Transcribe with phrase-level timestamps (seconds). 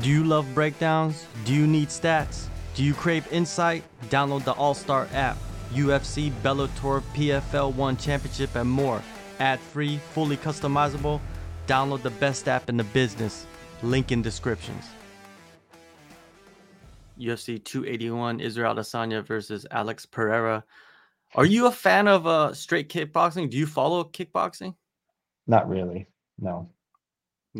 [0.00, 1.26] Do you love breakdowns?
[1.44, 2.46] Do you need stats?
[2.74, 3.84] Do you crave insight?
[4.04, 5.36] Download the All Star app,
[5.74, 9.02] UFC, Bellator, PFL 1 Championship, and more.
[9.40, 11.20] Ad free, fully customizable.
[11.66, 13.44] Download the best app in the business.
[13.82, 14.86] Link in descriptions.
[17.18, 20.64] UFC 281 Israel Adesanya versus Alex Pereira.
[21.34, 23.50] Are you a fan of uh, straight kickboxing?
[23.50, 24.74] Do you follow kickboxing?
[25.46, 26.06] Not really.
[26.38, 26.70] No.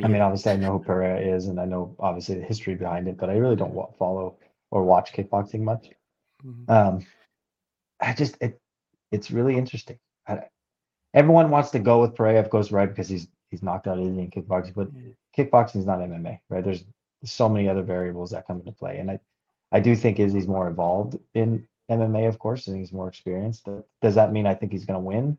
[0.02, 3.08] I mean, obviously, I know who Pereira is, and I know obviously the history behind
[3.08, 4.38] it, but I really don't wa- follow
[4.70, 5.90] or watch kickboxing much.
[6.44, 6.70] Mhm.
[6.70, 7.06] Um,
[8.00, 8.60] I just it
[9.12, 9.98] it's really interesting.
[10.28, 10.42] I,
[11.14, 12.88] everyone wants to go with Pereira, of course, right?
[12.88, 14.88] Because he's he's knocked out Indian kickboxing, but
[15.36, 16.64] kickboxing is not MMA, right?
[16.64, 16.84] There's
[17.24, 19.20] so many other variables that come into play, and I
[19.72, 23.68] I do think Izzy's more involved in MMA, of course, and he's more experienced.
[24.02, 25.38] Does that mean I think he's going to win?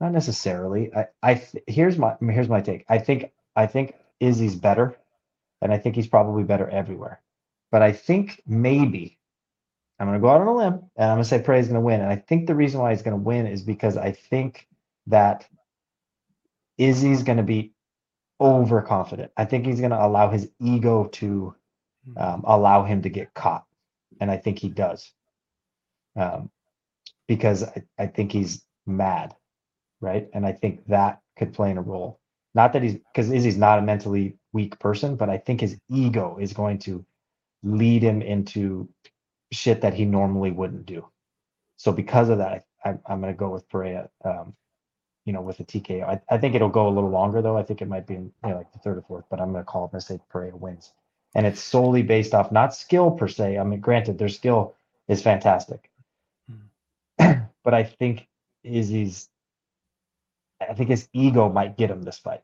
[0.00, 0.92] Not necessarily.
[0.94, 2.84] I I th- here's my here's my take.
[2.88, 4.96] I think I think Izzy's better,
[5.62, 7.20] and I think he's probably better everywhere.
[7.72, 9.18] But I think maybe
[9.98, 11.80] I'm going to go out on a limb and I'm going to say Pereira's going
[11.80, 12.00] to win.
[12.00, 14.68] And I think the reason why he's going to win is because I think
[15.06, 15.46] that
[16.76, 17.72] Izzy's going to be
[18.40, 19.32] overconfident.
[19.36, 21.54] I think he's going to allow his ego to
[22.16, 23.64] um, allow him to get caught.
[24.20, 25.10] And I think he does.
[26.14, 26.50] Um,
[27.26, 29.34] because I, I think he's mad,
[30.00, 30.28] right?
[30.32, 32.20] And I think that could play in a role.
[32.56, 36.38] Not that he's because Izzy's not a mentally weak person, but I think his ego
[36.40, 37.04] is going to
[37.62, 38.88] lead him into
[39.52, 41.06] shit that he normally wouldn't do.
[41.76, 44.08] So because of that, I, I'm going to go with Pereira.
[44.24, 44.54] Um,
[45.26, 46.08] you know, with a TKO.
[46.08, 47.58] I, I think it'll go a little longer though.
[47.58, 49.52] I think it might be in you know, like the third or fourth, but I'm
[49.52, 50.92] going to call it and say Pereira wins.
[51.34, 53.58] And it's solely based off not skill per se.
[53.58, 54.76] I mean, granted, their skill
[55.08, 55.90] is fantastic,
[57.18, 58.28] but I think
[58.62, 59.28] Izzy's.
[60.60, 62.42] I think his ego might get him this fight.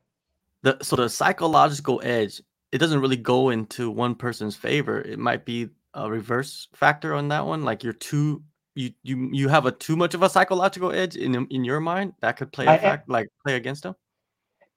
[0.62, 2.40] the so the psychological edge
[2.72, 7.28] it doesn't really go into one person's favor it might be a reverse factor on
[7.28, 8.42] that one like you're too
[8.74, 12.12] you you you have a too much of a psychological edge in in your mind
[12.20, 13.94] that could play I a am- fact like play against him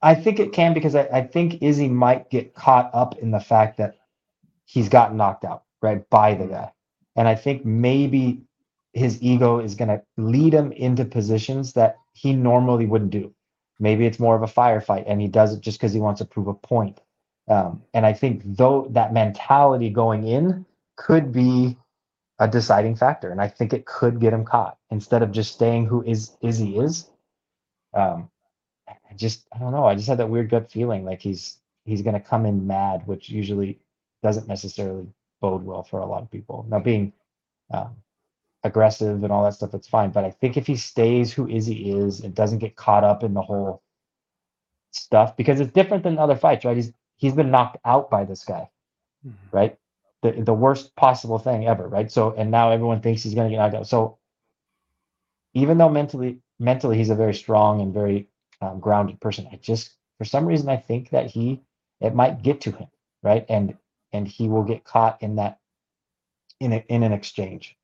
[0.01, 3.39] I think it can because I, I think Izzy might get caught up in the
[3.39, 3.95] fact that
[4.65, 6.71] he's gotten knocked out, right, by the guy.
[7.15, 8.43] And I think maybe
[8.93, 13.33] his ego is going to lead him into positions that he normally wouldn't do.
[13.79, 16.25] Maybe it's more of a firefight and he does it just because he wants to
[16.25, 17.01] prove a point.
[17.47, 20.65] Um, and I think though that mentality going in
[20.95, 21.77] could be
[22.39, 23.31] a deciding factor.
[23.31, 26.77] And I think it could get him caught instead of just staying who is Izzy
[26.77, 27.09] is.
[27.93, 28.29] Um,
[28.87, 29.85] I just I don't know.
[29.85, 33.29] I just had that weird gut feeling like he's he's gonna come in mad, which
[33.29, 33.79] usually
[34.23, 35.07] doesn't necessarily
[35.41, 36.65] bode well for a lot of people.
[36.69, 37.13] Now being
[37.71, 37.95] um,
[38.65, 40.11] aggressive and all that stuff, it's fine.
[40.11, 43.33] But I think if he stays who Izzy is and doesn't get caught up in
[43.33, 43.83] the whole
[44.91, 46.75] stuff, because it's different than other fights, right?
[46.75, 48.69] He's he's been knocked out by this guy,
[49.51, 49.77] right?
[50.23, 52.11] The the worst possible thing ever, right?
[52.11, 53.87] So and now everyone thinks he's gonna get knocked out.
[53.87, 54.17] So
[55.53, 58.27] even though mentally mentally he's a very strong and very
[58.61, 59.47] um, grounded person.
[59.51, 61.61] I just, for some reason, I think that he,
[62.01, 62.87] it might get to him,
[63.23, 63.45] right?
[63.49, 63.77] And
[64.13, 65.59] and he will get caught in that,
[66.61, 67.75] in a, in an exchange,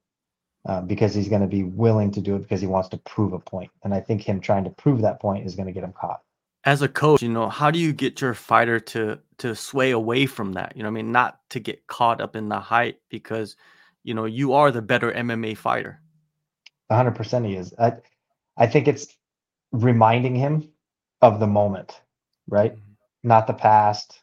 [0.66, 3.34] um, because he's going to be willing to do it because he wants to prove
[3.34, 3.72] a point.
[3.84, 6.22] And I think him trying to prove that point is going to get him caught.
[6.66, 10.28] as a coach you know how do you get your fighter to to sway away
[10.28, 13.02] from that you know what i mean not to get caught up in the hype
[13.10, 13.56] because
[14.04, 16.00] you know you are the better mma fighter
[16.92, 17.74] 100% he is.
[17.80, 17.94] I,
[18.58, 19.08] I think it's
[19.72, 20.70] reminding him
[21.22, 22.02] of the moment,
[22.48, 22.76] right?
[23.24, 24.20] Not the past,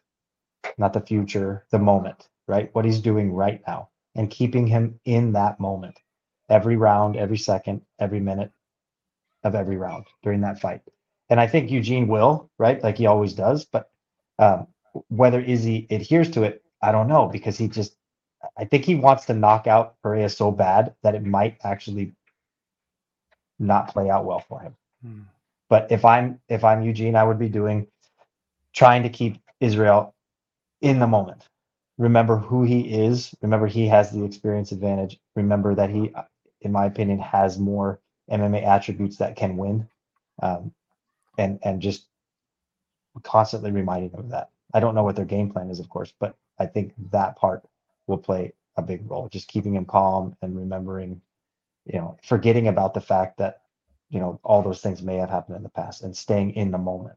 [0.77, 2.69] not the future, the moment, right?
[2.75, 5.99] What he's doing right now and keeping him in that moment
[6.49, 8.53] every round, every second, every minute
[9.45, 10.83] of every round during that fight.
[11.31, 12.83] And I think Eugene will, right?
[12.83, 13.65] Like he always does.
[13.65, 13.91] But
[14.39, 14.67] um,
[15.09, 17.97] whether Izzy adheres to it, I don't know because he just,
[18.57, 22.15] I think he wants to knock out Pereira so bad that it might actually
[23.59, 24.77] not play out well for him.
[25.69, 27.87] But if I'm if I'm Eugene, I would be doing
[28.75, 30.15] trying to keep Israel
[30.81, 31.49] in the moment.
[31.99, 33.35] Remember who he is.
[33.43, 35.19] Remember he has the experience advantage.
[35.35, 36.13] Remember that he,
[36.61, 38.01] in my opinion, has more
[38.31, 39.89] MMA attributes that can win,
[40.43, 40.73] um,
[41.39, 42.07] and and just
[43.23, 44.51] constantly reminding them of that.
[44.75, 47.65] I don't know what their game plan is, of course, but I think that part
[48.07, 49.29] will play a big role.
[49.29, 51.21] Just keeping him calm and remembering,
[51.87, 53.63] you know, forgetting about the fact that
[54.11, 56.79] you know all those things may have happened in the past and staying in the
[56.79, 57.17] moment.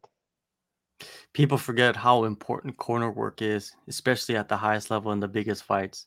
[1.33, 5.63] people forget how important corner work is especially at the highest level in the biggest
[5.63, 6.05] fights